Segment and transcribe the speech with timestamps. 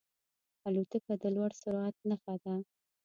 [0.67, 2.53] الوتکه د لوړ سرعت نښه ده.